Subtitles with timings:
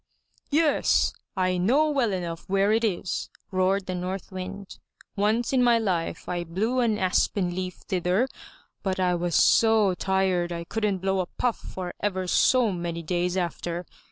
[0.49, 1.13] "Yes!
[1.37, 4.79] I know well enough where it is!" roared the North Wind.
[5.15, 8.27] "Once in my life I blew an aspen leaf thither,
[8.81, 13.37] but I was so tired I couldn't blow a puff for ever so many days
[13.37, 13.85] after.